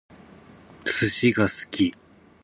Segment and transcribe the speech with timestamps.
[0.83, 1.93] 寿司が好き